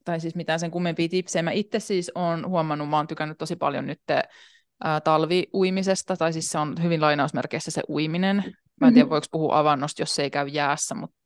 [0.05, 1.43] tai siis mitään sen kummempia tipsejä.
[1.43, 6.51] Mä itse siis oon huomannut, mä oon tykännyt tosi paljon nyt ä, talviuimisesta, tai siis
[6.51, 8.37] se on hyvin lainausmerkeissä se uiminen.
[8.81, 9.11] Mä en tiedä, mm-hmm.
[9.11, 11.17] voiko puhua avannosta, jos se ei käy jäässä, mutta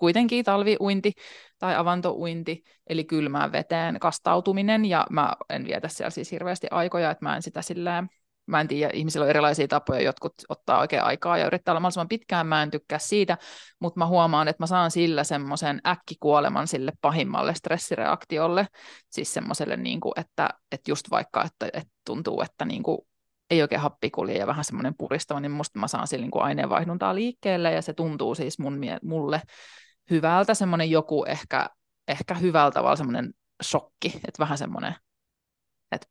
[0.00, 1.12] kuitenkin talviuinti
[1.58, 7.24] tai avantouinti, eli kylmään veteen kastautuminen, ja mä en vietä siellä siis hirveästi aikoja, että
[7.24, 8.08] mä en sitä silleen,
[8.46, 12.08] mä en tiedä, ihmisillä on erilaisia tapoja, jotkut ottaa oikein aikaa ja yrittää olla mahdollisimman
[12.08, 13.38] pitkään, mä en tykkää siitä,
[13.80, 18.66] mutta mä huomaan, että mä saan sillä semmoisen äkkikuoleman sille pahimmalle stressireaktiolle,
[19.10, 22.98] siis semmoiselle, niin kuin, että, että just vaikka, että, että tuntuu, että niin kuin
[23.50, 26.42] ei oikein happi kulje ja vähän semmoinen puristava, niin musta mä saan sillä niin kuin
[26.42, 29.42] aineenvaihduntaa liikkeelle ja se tuntuu siis mun, mulle
[30.10, 31.70] hyvältä, semmoinen joku ehkä,
[32.08, 34.94] ehkä hyvältä tavalla semmoinen shokki, että vähän semmoinen,
[35.92, 36.06] että,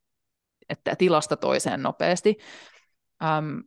[0.68, 2.36] että tilasta toiseen nopeasti.
[3.22, 3.58] Ähm,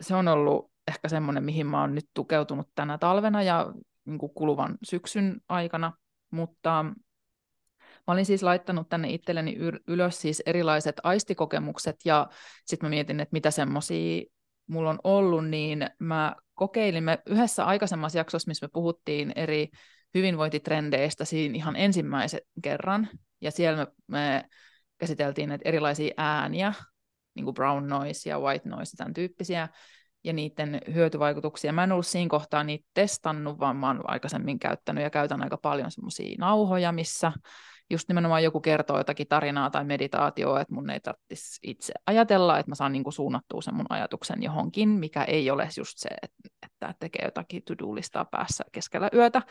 [0.00, 3.72] se on ollut ehkä semmoinen, mihin mä oon nyt tukeutunut tänä talvena ja
[4.04, 5.92] niin kuin kuluvan syksyn aikana,
[6.30, 6.84] mutta
[8.06, 9.56] Mä olin siis laittanut tänne itselleni
[9.86, 12.28] ylös siis erilaiset aistikokemukset ja
[12.64, 14.22] sitten mä mietin, että mitä semmoisia
[14.66, 19.68] mulla on ollut, niin mä kokeilin, me yhdessä aikaisemmassa jaksossa, missä me puhuttiin eri
[20.14, 23.08] hyvinvointitrendeistä siinä ihan ensimmäisen kerran,
[23.40, 24.44] ja siellä me, me
[24.98, 26.72] käsiteltiin näitä erilaisia ääniä,
[27.34, 29.68] niin kuin brown noise ja white noise, tämän tyyppisiä,
[30.24, 31.72] ja niiden hyötyvaikutuksia.
[31.72, 35.56] Mä en ollut siinä kohtaa niitä testannut, vaan mä oon aikaisemmin käyttänyt ja käytän aika
[35.56, 37.32] paljon semmoisia nauhoja, missä
[37.90, 42.70] just nimenomaan joku kertoo jotakin tarinaa tai meditaatioa, että mun ei tarvitsisi itse ajatella, että
[42.70, 46.08] mä saan niinku suunnattua sen mun ajatuksen johonkin, mikä ei ole just se,
[46.62, 49.42] että tekee jotakin to-do-listaa päässä keskellä yötä.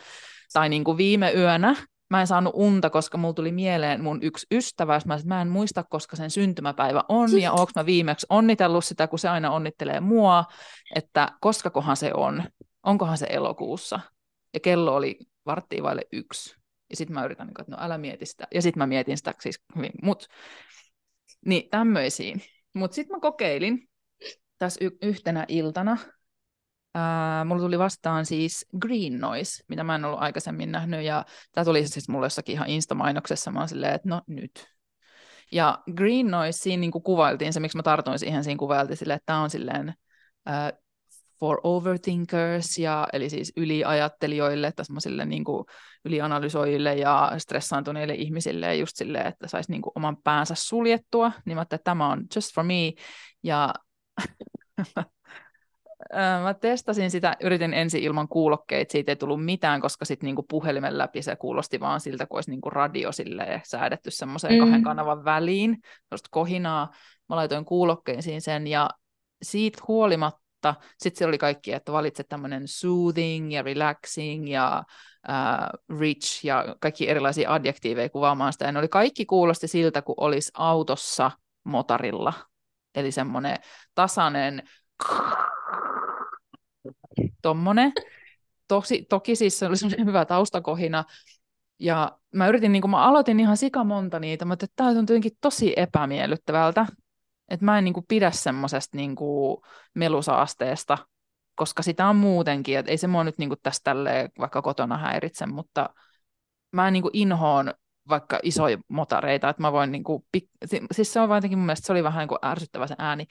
[0.53, 1.75] Tai niinku viime yönä
[2.09, 5.83] mä en saanut unta, koska mulla tuli mieleen mun yksi ystävä, mä, mä en muista,
[5.83, 10.43] koska sen syntymäpäivä on, ja onko mä viimeksi onnitellut sitä, kun se aina onnittelee mua,
[10.95, 12.43] että koska kohan se on,
[12.83, 13.99] onkohan se elokuussa.
[14.53, 16.55] Ja kello oli varttiin vaille yksi.
[16.95, 18.47] Ja sitten mä yritän, niinku, että no älä mieti sitä.
[18.53, 19.91] Ja sitten mä mietin sitä siis hyvin.
[20.03, 20.27] Mut,
[21.45, 22.41] niin tämmöisiin.
[22.73, 23.89] Mutta sitten mä kokeilin
[24.57, 25.97] tässä y- yhtenä iltana.
[26.93, 31.03] Ää, mulla tuli vastaan siis Green Noise, mitä mä en ollut aikaisemmin nähnyt.
[31.03, 33.51] Ja tämä tuli siis mulle jossakin ihan Insta-mainoksessa.
[33.51, 34.67] Mä silleen, että no nyt.
[35.51, 39.25] Ja Green Noise, siinä niin kuvailtiin se, miksi mä tartuin siihen, siinä kuvailtiin silleen, että
[39.25, 39.93] tämä on silleen
[41.39, 45.65] for overthinkers, ja, eli siis yliajattelijoille, tai semmoisille niin kuin
[46.05, 51.61] ylianalysoijille ja stressaantuneille ihmisille just silleen, että saisi niin kuin oman päänsä suljettua, niin mä
[51.61, 52.93] että tämä on just for me,
[53.43, 53.73] ja
[56.43, 60.97] mä testasin sitä, yritin ensin ilman kuulokkeita, siitä ei tullut mitään, koska sitten niinku puhelimen
[60.97, 63.09] läpi se kuulosti vaan siltä, kun olisi niinku radio
[63.63, 64.59] säädetty semmoiseen mm.
[64.59, 65.77] kahden kanavan väliin,
[66.31, 66.91] kohinaa.
[67.29, 68.89] Mä laitoin kuulokkeisiin sen, ja
[69.41, 74.83] siitä huolimatta mutta sitten se oli kaikki, että valitse tämmöinen soothing ja relaxing ja
[75.29, 78.65] uh, rich ja kaikki erilaisia adjektiiveja kuvaamaan sitä.
[78.65, 81.31] Ja ne oli kaikki kuulosti siltä, kun olisi autossa
[81.63, 82.33] motorilla.
[82.95, 83.57] Eli semmoinen
[83.95, 84.63] tasainen
[87.41, 87.93] tommonen.
[88.67, 91.03] Tosi, toki siis se oli semmoinen hyvä taustakohina.
[91.79, 95.73] Ja mä yritin, niin kun mä aloitin ihan sikamonta niitä, mutta tämä on jotenkin tosi
[95.77, 96.85] epämiellyttävältä.
[97.49, 99.15] Et mä en niin kuin pidä semmoisesta niin
[99.93, 100.97] melusaasteesta,
[101.55, 104.97] koska sitä on muutenkin, että ei se mua nyt niin kuin tästä tälleen, vaikka kotona
[104.97, 105.89] häiritse, mutta
[106.71, 107.73] mä niin kuin inhoon
[108.09, 110.23] vaikka isoja motareita, että mä voin niin kuin,
[110.91, 113.25] siis se on jotenkin mun mielestä se oli vähän niin kuin ärsyttävä se ääni,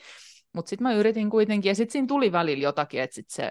[0.53, 3.51] mutta sitten mä yritin kuitenkin, ja sitten siinä tuli välillä jotakin, että sitten se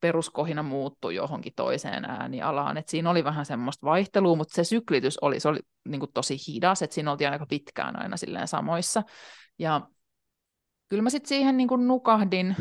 [0.00, 5.40] peruskohina muuttui johonkin toiseen äänialaan, että siinä oli vähän semmoista vaihtelua, mutta se syklitys oli,
[5.40, 9.02] se oli niin tosi hidas, että siinä oltiin aika pitkään aina silleen samoissa,
[9.62, 9.80] ja
[10.88, 12.56] kyllä mä sitten siihen niin kuin nukahdin,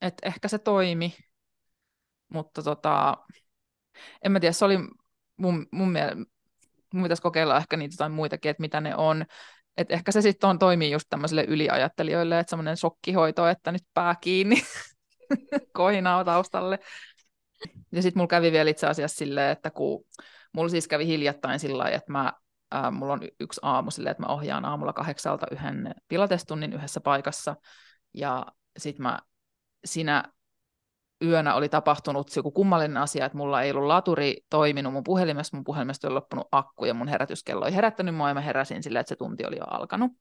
[0.00, 1.14] että ehkä se toimi,
[2.28, 3.16] mutta tota,
[4.24, 4.78] en mä tiedä, se oli
[5.36, 6.16] mun, mun mielestä,
[6.94, 9.24] mun pitäisi kokeilla ehkä niitä jotain muitakin, että mitä ne on.
[9.76, 14.62] Et ehkä se sitten toimii just tämmöisille yliajattelijoille, että semmoinen shokkihoito, että nyt pää kiinni
[15.72, 16.78] kohinaa taustalle.
[17.92, 20.04] Ja sitten mulla kävi vielä itse asiassa silleen, että kun
[20.52, 22.32] mulla siis kävi hiljattain sillä lailla, että mä
[22.70, 27.56] ää, mulla on yksi aamu silleen, että mä ohjaan aamulla kahdeksalta yhden pilatestunnin yhdessä paikassa,
[28.14, 28.46] ja
[28.78, 29.18] sitten mä
[29.84, 30.24] siinä
[31.24, 35.64] yönä oli tapahtunut joku kummallinen asia, että mulla ei ollut laturi toiminut mun puhelimessa, mun
[35.64, 39.08] puhelimesta oli loppunut akku ja mun herätyskello ei herättänyt mua ja mä heräsin silleen, että
[39.08, 40.12] se tunti oli jo alkanut.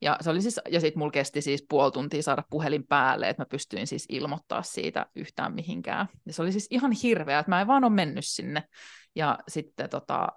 [0.00, 3.40] Ja, se oli siis, ja sitten mulla kesti siis puoli tuntia saada puhelin päälle, että
[3.40, 6.08] mä pystyin siis ilmoittaa siitä yhtään mihinkään.
[6.26, 8.64] Ja se oli siis ihan hirveä, että mä en vaan ole mennyt sinne.
[9.14, 10.28] Ja sitten tota,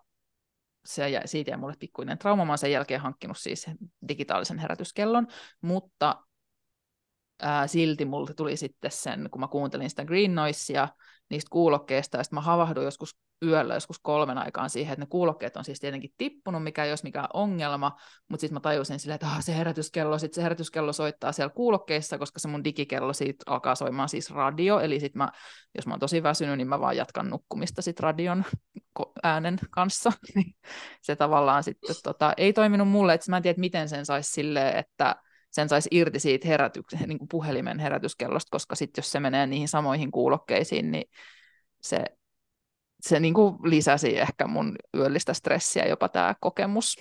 [0.87, 2.45] se, ja siitä jäi mulle pikkuinen trauma.
[2.45, 3.65] Mä sen jälkeen hankkinut siis
[4.07, 5.27] digitaalisen herätyskellon,
[5.61, 6.23] mutta
[7.41, 10.87] ää, silti mulle tuli sitten sen, kun mä kuuntelin sitä Green Noisea
[11.29, 15.57] niistä kuulokkeista, ja sitten mä havahduin joskus yöllä joskus kolmen aikaan siihen, että ne kuulokkeet
[15.57, 17.97] on siis tietenkin tippunut, mikä ei olisi mikään ongelma,
[18.29, 22.17] mutta sitten mä tajusin silleen, että ah, se herätyskello, sitten se herätyskello soittaa siellä kuulokkeissa,
[22.17, 25.31] koska se mun digikello siitä alkaa soimaan siis radio, eli sitten mä,
[25.75, 28.45] jos mä oon tosi väsynyt, niin mä vaan jatkan nukkumista sit radion
[29.23, 30.11] äänen kanssa,
[31.01, 34.77] se tavallaan sitten tota, ei toiminut mulle, että mä en tiedä, miten sen saisi silleen,
[34.77, 35.15] että
[35.57, 39.67] sen saisi irti siitä herätyks- niin kuin puhelimen herätyskellosta, koska sitten jos se menee niihin
[39.67, 41.09] samoihin kuulokkeisiin, niin
[41.81, 42.05] se
[43.01, 46.95] se niin kuin lisäsi ehkä mun yöllistä stressiä jopa tämä kokemus.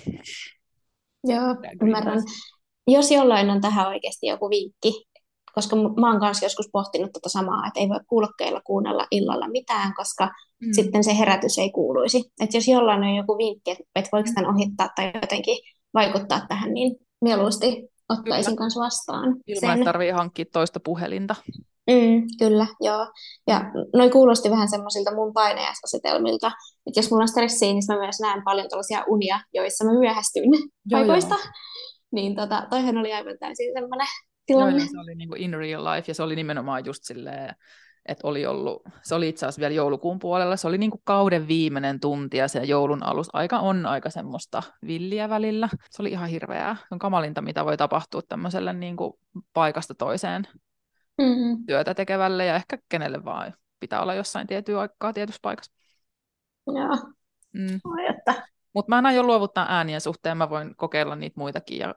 [1.25, 2.23] Joo, ymmärrän.
[2.87, 5.05] jos jollain on tähän oikeasti joku vinkki,
[5.55, 9.95] koska mä oon kanssa joskus pohtinut tota samaa, että ei voi kuulokkeilla kuunnella illalla mitään,
[9.95, 10.73] koska mm.
[10.73, 12.25] sitten se herätys ei kuuluisi.
[12.40, 15.59] Että jos jollain on joku vinkki, että voiko tämän ohittaa tai jotenkin
[15.95, 18.59] vaikuttaa tähän, niin mieluusti ottaisin kyllä.
[18.59, 19.37] kanssa vastaan.
[19.47, 21.35] Ilman, että tarvii hankkia toista puhelinta.
[21.90, 23.12] Mm, kyllä, joo.
[23.47, 26.53] Ja noin kuulosti vähän semmoisilta mun paineisasetelmilta,
[26.87, 30.45] että jos mulla on stressiä, niin mä myös näen paljon tällaisia unia, joissa mä myöhästyn
[30.45, 31.35] joo, paikoista.
[31.35, 31.53] Joo.
[32.12, 34.07] Niin tota, toihan oli aivan täysin semmoinen
[34.47, 34.79] tilanne.
[34.79, 37.55] Joo, se oli niin kuin in real life, ja se oli nimenomaan just silleen,
[38.09, 41.49] että oli ollut, se oli itse asiassa vielä joulukuun puolella, se oli niin kuin kauden
[41.49, 43.01] viimeinen tunti, ja se joulun
[43.33, 45.69] aika on aika semmoista villiä välillä.
[45.90, 46.77] Se oli ihan hirveää.
[46.77, 49.12] Se on kamalinta, mitä voi tapahtua tämmöiselle niin kuin
[49.53, 50.47] paikasta toiseen
[51.19, 51.66] mm-hmm.
[51.66, 55.73] työtä tekevälle, ja ehkä kenelle vaan pitää olla jossain tiettyä aikaa tietyssä paikassa.
[56.66, 57.12] Joo.
[57.53, 57.81] Mm.
[58.73, 61.95] Mutta mä en aio luovuttaa äänien suhteen, mä voin kokeilla niitä muitakin ja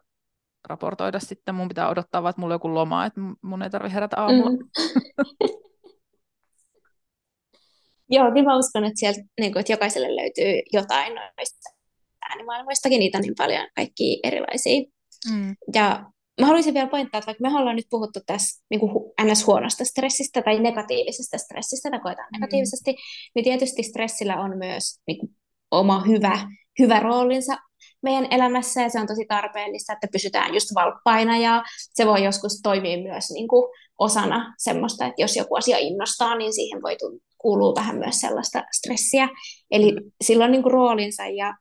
[0.67, 1.55] raportoida sitten.
[1.55, 4.49] Mun pitää odottaa, että mulla on joku loma, että mun ei tarvitse herätä aamulla.
[4.49, 4.57] Mm.
[8.09, 11.69] Joo, niin mä uskon, että sieltä niin kuin, että jokaiselle löytyy jotain noista
[12.29, 14.83] äänimaailmoistakin, niitä on niin paljon kaikki erilaisia.
[15.31, 15.55] Mm.
[15.75, 16.03] Ja
[16.41, 18.91] mä haluaisin vielä pointtaa, että vaikka me ollaan nyt puhuttu tässä niin kuin
[19.23, 22.39] ns-huonosta stressistä tai negatiivisesta stressistä, tai koetaan mm.
[22.39, 22.95] negatiivisesti,
[23.35, 25.35] niin tietysti stressillä on myös niin kuin,
[25.71, 26.39] oma hyvä,
[26.79, 27.57] hyvä roolinsa
[28.01, 32.59] meidän elämässä ja se on tosi tarpeellista, että pysytään just valppaina ja se voi joskus
[32.63, 36.97] toimia myös niin kuin osana semmoista, että jos joku asia innostaa, niin siihen voi
[37.41, 39.29] kuulua vähän myös sellaista stressiä.
[39.71, 40.11] Eli mm.
[40.23, 41.53] sillä on niin kuin roolinsa ja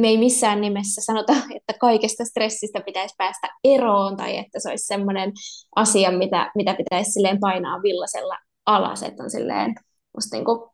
[0.00, 4.86] me ei missään nimessä sanota, että kaikesta stressistä pitäisi päästä eroon tai että se olisi
[4.86, 5.32] semmoinen
[5.76, 9.74] asia, mitä, mitä pitäisi silleen painaa villasella alas, että on silleen
[10.16, 10.72] musta niin kuin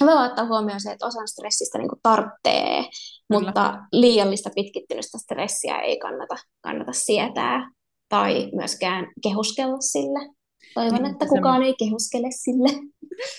[0.00, 2.84] hyvä ottaa huomioon se, että osan stressistä niin tarvitsee,
[3.30, 7.70] mutta liiallista pitkittynyttä stressiä ei kannata, kannata sietää
[8.08, 10.34] tai myöskään kehuskella sille.
[10.74, 11.66] Toivon, niin, että kukaan se...
[11.66, 12.68] ei kehuskele sille.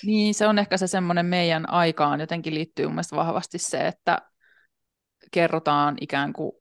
[0.06, 4.22] Niin, se on ehkä se semmoinen meidän aikaan jotenkin liittyy mun vahvasti se, että
[5.32, 6.52] kerrotaan ikään kuin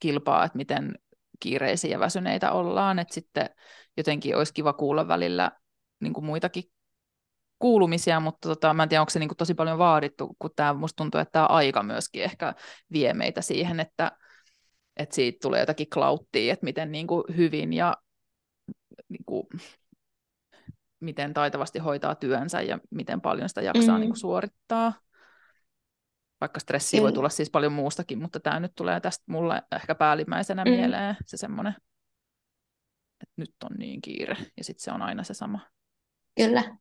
[0.00, 0.94] kilpaa, että miten
[1.40, 3.50] kiireisiä ja väsyneitä ollaan, että sitten
[3.96, 5.50] jotenkin olisi kiva kuulla välillä
[6.00, 6.64] niin kuin muitakin
[7.58, 10.74] kuulumisia, mutta tota, mä en tiedä, onko se niin kuin tosi paljon vaadittu, kun tämä
[10.74, 12.54] musta tuntuu, että tämä aika myöskin ehkä
[12.92, 14.12] vie meitä siihen, että,
[14.96, 17.96] että siitä tulee jotakin klauttia, että miten niin kuin hyvin ja
[19.08, 19.46] niin kuin,
[21.00, 24.00] miten taitavasti hoitaa työnsä ja miten paljon sitä jaksaa mm.
[24.00, 24.92] niin kuin suorittaa.
[26.40, 30.64] Vaikka stressiä voi tulla siis paljon muustakin, mutta tämä nyt tulee tästä mulle ehkä päällimmäisenä
[30.64, 30.70] mm.
[30.70, 31.74] mieleen se semmoinen,
[33.22, 35.60] että nyt on niin kiire ja sitten se on aina se sama.
[36.36, 36.76] Kyllä.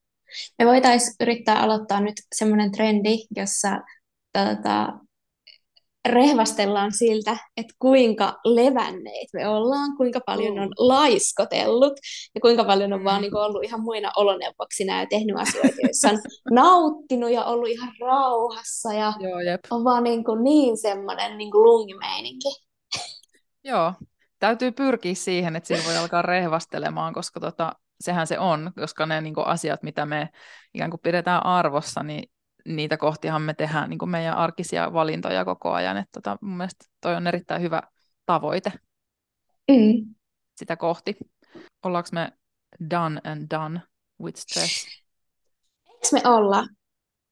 [0.60, 3.82] Me voitaisiin yrittää aloittaa nyt semmoinen trendi, jossa
[4.34, 5.00] tota,
[6.06, 11.94] rehvastellaan siltä, että kuinka levänneet me ollaan, kuinka paljon on laiskotellut
[12.36, 13.22] ja kuinka paljon on vaan mm.
[13.22, 16.20] niin ollut ihan muina oloneuvoksina ja tehnyt asioita, joissa on
[16.52, 19.62] nauttinut ja ollut ihan rauhassa ja Joo, jep.
[19.72, 22.50] on vaan niin, kuin niin semmoinen niin lungimeininki.
[23.64, 23.94] Joo,
[24.40, 29.22] täytyy pyrkiä siihen, että siinä voi alkaa rehvastelemaan, koska tota, sehän se on, koska ne
[29.22, 30.30] niin kuin, asiat, mitä me
[30.74, 32.30] ikään kuin pidetään arvossa, niin
[32.66, 35.98] niitä kohtihan me tehdään niin kuin meidän arkisia valintoja koko ajan.
[35.98, 37.82] Että tota, mun mielestä toi on erittäin hyvä
[38.26, 38.72] tavoite
[39.72, 40.16] mm.
[40.56, 41.18] sitä kohti.
[41.84, 42.32] Ollaanko me
[42.90, 43.82] done and done
[44.22, 44.86] with stress?
[45.90, 46.68] Eikö me olla?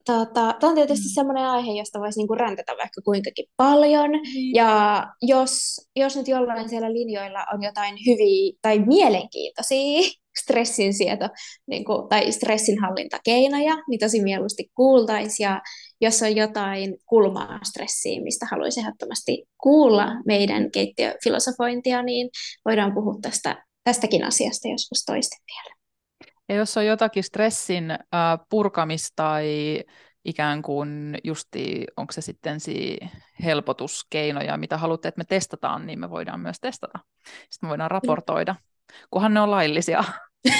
[0.05, 1.13] Tota, tämä on tietysti mm.
[1.13, 4.09] sellainen aihe, josta voisi niinku räntätä vaikka kuinkakin paljon.
[4.11, 4.53] Mm.
[4.55, 11.29] Ja jos, jos nyt jollain siellä linjoilla on jotain hyviä tai mielenkiintoisia stressinsieto
[11.67, 15.45] niin kuin, tai stressinhallintakeinoja, niin tosi mieluusti kuultaisiin.
[15.45, 15.61] Ja
[16.01, 22.29] jos on jotain kulmaa stressiin, mistä haluaisi ehdottomasti kuulla meidän keittiöfilosofointia, niin
[22.65, 25.75] voidaan puhua tästä, tästäkin asiasta joskus toisten vielä.
[26.49, 27.85] Ja jos on jotakin stressin
[28.49, 29.79] purkamista tai
[30.25, 32.97] ikään kuin justi, onko se sitten si
[33.43, 36.99] helpotuskeinoja, mitä haluatte, että me testataan, niin me voidaan myös testata.
[37.23, 38.55] Sitten me voidaan raportoida,
[39.11, 40.03] kunhan ne on laillisia.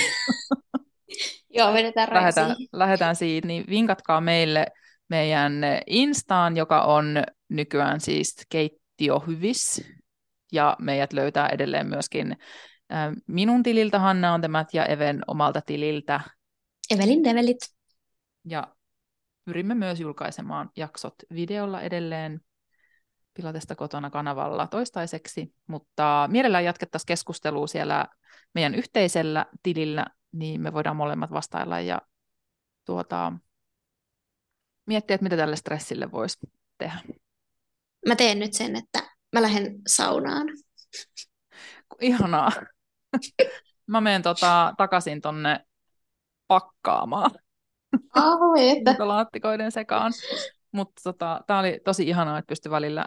[1.50, 4.68] Joo, vedetään lähdetään, lähdetään siitä, niin vinkatkaa meille
[5.10, 5.54] meidän
[5.88, 9.82] Instaan, joka on nykyään siis keittiöhyvis,
[10.52, 12.38] ja meidät löytää edelleen myöskin
[13.28, 16.22] minun tililtä Hanna on temät ja Even omalta tililtä.
[16.92, 17.58] Evelin Develit.
[18.50, 18.68] Ja
[19.46, 22.42] pyrimme myös julkaisemaan jaksot videolla edelleen
[23.34, 28.08] Pilatesta kotona kanavalla toistaiseksi, mutta mielellään jatkettaisiin keskustelua siellä
[28.54, 32.02] meidän yhteisellä tilillä, niin me voidaan molemmat vastailla ja
[32.86, 33.34] tuota,
[34.86, 36.38] miettiä, että mitä tälle stressille voisi
[36.78, 37.00] tehdä.
[38.08, 39.00] Mä teen nyt sen, että
[39.34, 40.48] mä lähden saunaan.
[42.02, 42.52] Ihanaa.
[43.88, 45.60] Mä menen tota, takaisin tonne
[46.48, 47.32] pakkaamaan
[48.16, 49.08] Oh, että.
[49.08, 50.12] laattikoiden sekaan.
[50.72, 53.06] Mutta tota, tämä oli tosi ihanaa, että pystyi välillä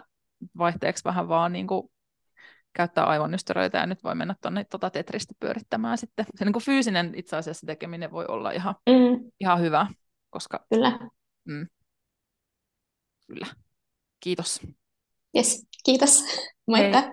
[0.57, 1.91] vaihteeksi vähän vaan niin kuin
[2.73, 6.25] käyttää aivonystyröitä ja nyt voi mennä tuonne tota Tetristä pyörittämään sitten.
[6.35, 9.87] Se niin kuin fyysinen itse asiassa tekeminen voi olla ihan, Mm, ihan hyvä,
[10.29, 10.99] koska kyllä.
[11.45, 11.67] mm,
[13.27, 13.45] kyllä.
[14.19, 14.61] Kiitos.
[15.37, 16.23] Yes, kiitos.
[16.67, 17.01] Moikka.
[17.01, 17.11] Hei.